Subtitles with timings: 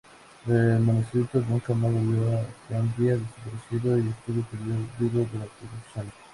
[0.47, 4.83] El manuscrito nunca más volvió a Gandía, desapareció y estuvo perdido
[5.31, 6.13] durante muchos años.